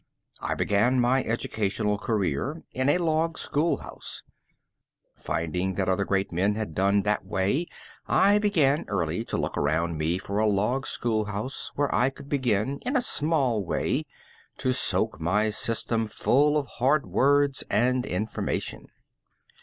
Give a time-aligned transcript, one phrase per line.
[0.41, 4.23] I began my educational career in a log school house.
[5.15, 7.67] Finding that other great men had done that way,
[8.07, 12.29] I began early to look around me for a log school house where I could
[12.29, 14.05] begin in a small way
[14.57, 18.87] to soak my system full of hard words and information.